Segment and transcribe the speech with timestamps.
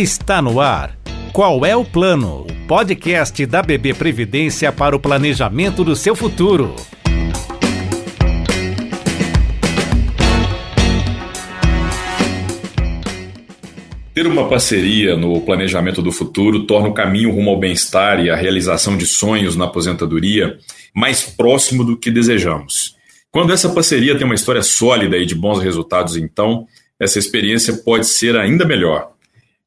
[0.00, 0.98] Está no ar.
[1.30, 2.46] Qual é o plano?
[2.48, 6.74] O podcast da BB Previdência para o planejamento do seu futuro.
[14.14, 18.36] Ter uma parceria no planejamento do futuro torna o caminho rumo ao bem-estar e à
[18.36, 20.56] realização de sonhos na aposentadoria
[20.94, 22.96] mais próximo do que desejamos.
[23.30, 26.66] Quando essa parceria tem uma história sólida e de bons resultados, então,
[26.98, 29.19] essa experiência pode ser ainda melhor.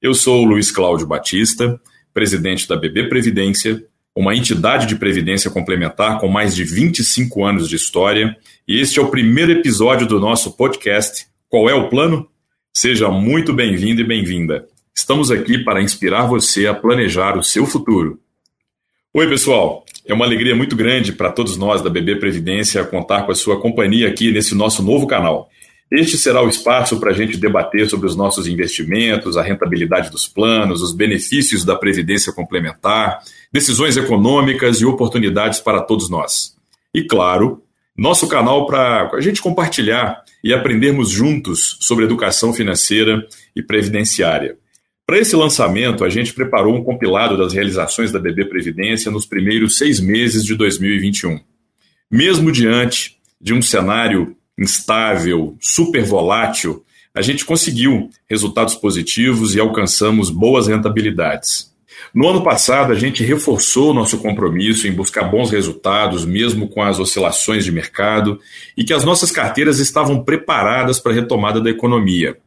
[0.04, 1.80] Eu sou o Luiz Cláudio Batista,
[2.14, 7.78] presidente da BB Previdência, uma entidade de previdência complementar com mais de 25 anos de
[7.78, 8.36] história,
[8.68, 12.28] e este é o primeiro episódio do nosso podcast Qual é o Plano?
[12.74, 14.68] Seja muito bem-vindo e bem-vinda.
[14.94, 18.20] Estamos aqui para inspirar você a planejar o seu futuro.
[19.14, 19.86] Oi, pessoal.
[20.06, 23.62] É uma alegria muito grande para todos nós da BB Previdência contar com a sua
[23.62, 25.50] companhia aqui nesse nosso novo canal.
[25.96, 30.28] Este será o espaço para a gente debater sobre os nossos investimentos, a rentabilidade dos
[30.28, 33.20] planos, os benefícios da previdência complementar,
[33.52, 36.56] decisões econômicas e oportunidades para todos nós.
[36.92, 37.62] E, claro,
[37.96, 43.24] nosso canal para a gente compartilhar e aprendermos juntos sobre educação financeira
[43.56, 44.58] e previdenciária.
[45.06, 49.78] Para esse lançamento, a gente preparou um compilado das realizações da BB Previdência nos primeiros
[49.78, 51.40] seis meses de 2021.
[52.10, 56.84] Mesmo diante de um cenário instável, super volátil,
[57.16, 61.72] a gente conseguiu resultados positivos e alcançamos boas rentabilidades.
[62.14, 67.00] No ano passado, a gente reforçou nosso compromisso em buscar bons resultados, mesmo com as
[67.00, 68.40] oscilações de mercado,
[68.76, 72.38] e que as nossas carteiras estavam preparadas para a retomada da economia.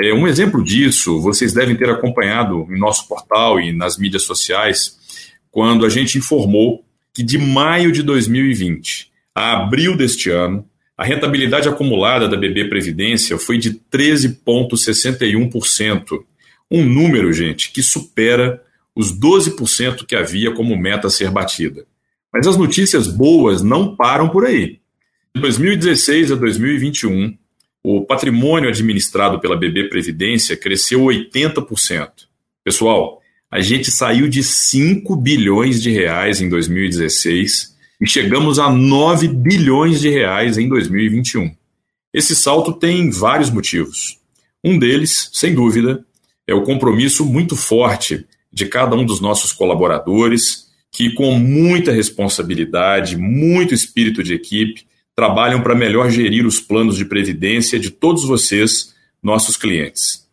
[0.00, 4.98] É, um exemplo disso, vocês devem ter acompanhado em nosso portal e nas mídias sociais,
[5.50, 10.64] quando a gente informou que de maio de 2020 a abril deste ano,
[11.00, 16.22] a rentabilidade acumulada da BB Previdência foi de 13,61%.
[16.70, 18.62] Um número, gente, que supera
[18.94, 21.86] os 12% que havia como meta a ser batida.
[22.30, 24.78] Mas as notícias boas não param por aí.
[25.34, 27.34] De 2016 a 2021,
[27.82, 32.10] o patrimônio administrado pela BB Previdência cresceu 80%.
[32.62, 39.28] Pessoal, a gente saiu de 5 bilhões de reais em 2016 e chegamos a 9
[39.28, 41.54] bilhões de reais em 2021.
[42.12, 44.18] Esse salto tem vários motivos.
[44.64, 46.04] Um deles, sem dúvida,
[46.46, 53.16] é o compromisso muito forte de cada um dos nossos colaboradores, que com muita responsabilidade,
[53.16, 58.94] muito espírito de equipe, trabalham para melhor gerir os planos de previdência de todos vocês,
[59.22, 60.26] nossos clientes.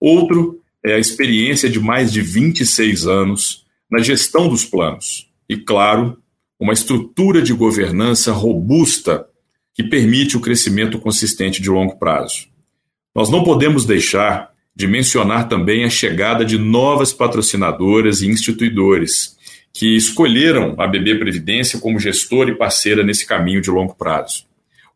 [0.00, 5.28] Outro é a experiência de mais de 26 anos na gestão dos planos.
[5.48, 6.18] E, claro,
[6.62, 9.26] uma estrutura de governança robusta
[9.74, 12.46] que permite o crescimento consistente de longo prazo.
[13.12, 19.36] Nós não podemos deixar de mencionar também a chegada de novas patrocinadoras e instituidores
[19.72, 24.44] que escolheram a BB Previdência como gestora e parceira nesse caminho de longo prazo.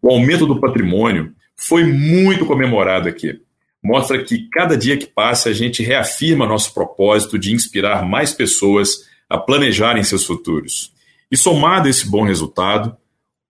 [0.00, 3.40] O aumento do patrimônio foi muito comemorado aqui.
[3.82, 8.98] Mostra que cada dia que passa a gente reafirma nosso propósito de inspirar mais pessoas
[9.28, 10.94] a planejarem seus futuros.
[11.30, 12.96] E somado a esse bom resultado,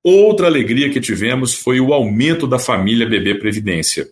[0.03, 4.09] outra alegria que tivemos foi o aumento da família BB Previdência.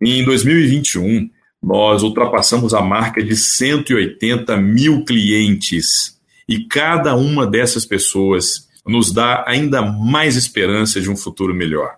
[0.00, 1.28] Em 2021,
[1.62, 5.86] nós ultrapassamos a marca de 180 mil clientes.
[6.48, 11.96] E cada uma dessas pessoas nos dá ainda mais esperança de um futuro melhor.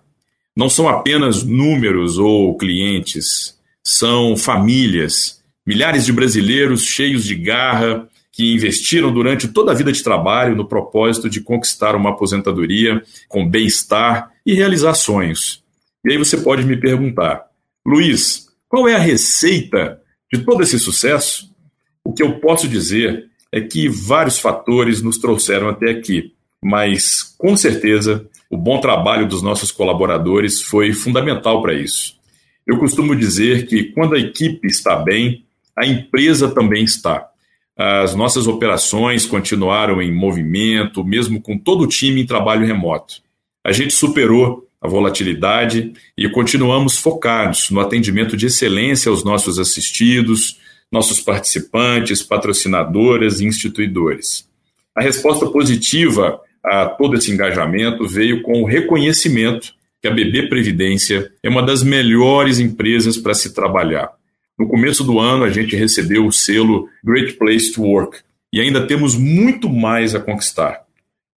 [0.55, 8.53] Não são apenas números ou clientes, são famílias, milhares de brasileiros cheios de garra, que
[8.53, 14.31] investiram durante toda a vida de trabalho no propósito de conquistar uma aposentadoria com bem-estar
[14.45, 15.63] e realizar sonhos.
[16.05, 17.45] E aí você pode me perguntar,
[17.85, 21.51] Luiz, qual é a receita de todo esse sucesso?
[22.03, 27.57] O que eu posso dizer é que vários fatores nos trouxeram até aqui, mas com
[27.57, 32.17] certeza o bom trabalho dos nossos colaboradores foi fundamental para isso.
[32.65, 35.43] Eu costumo dizer que quando a equipe está bem,
[35.75, 37.30] a empresa também está.
[37.77, 43.21] As nossas operações continuaram em movimento, mesmo com todo o time em trabalho remoto.
[43.65, 50.57] A gente superou a volatilidade e continuamos focados no atendimento de excelência aos nossos assistidos,
[50.91, 54.47] nossos participantes, patrocinadoras e instituidores.
[54.95, 61.31] A resposta positiva a todo esse engajamento veio com o reconhecimento que a BB Previdência
[61.41, 64.11] é uma das melhores empresas para se trabalhar.
[64.61, 68.19] No começo do ano, a gente recebeu o selo Great Place to Work
[68.53, 70.83] e ainda temos muito mais a conquistar.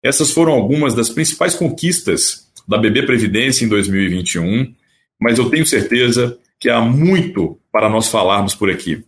[0.04, 4.74] Essas foram algumas das principais conquistas da BB Previdência em 2021,
[5.18, 9.06] mas eu tenho certeza que há muito para nós falarmos por aqui.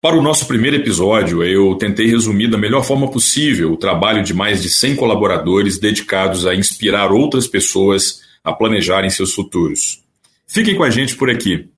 [0.00, 4.32] Para o nosso primeiro episódio, eu tentei resumir da melhor forma possível o trabalho de
[4.32, 10.02] mais de 100 colaboradores dedicados a inspirar outras pessoas a planejarem seus futuros.
[10.48, 11.68] Fiquem com a gente por aqui.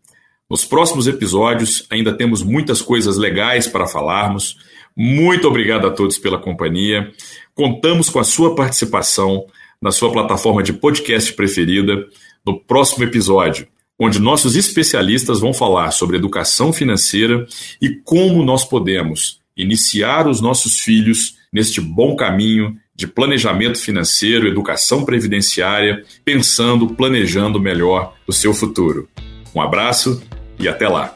[0.50, 4.56] Nos próximos episódios ainda temos muitas coisas legais para falarmos.
[4.96, 7.10] Muito obrigado a todos pela companhia.
[7.54, 9.46] Contamos com a sua participação
[9.80, 12.06] na sua plataforma de podcast preferida
[12.44, 13.66] no próximo episódio
[13.98, 17.46] onde nossos especialistas vão falar sobre educação financeira
[17.80, 25.04] e como nós podemos iniciar os nossos filhos neste bom caminho de planejamento financeiro, educação
[25.04, 29.08] previdenciária, pensando, planejando melhor o seu futuro.
[29.54, 30.22] Um abraço
[30.58, 31.12] e até lá.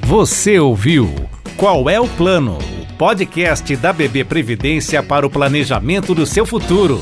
[0.00, 1.14] Você ouviu
[1.56, 2.56] Qual é o Plano?
[2.56, 7.00] O podcast da BB Previdência para o planejamento do seu futuro.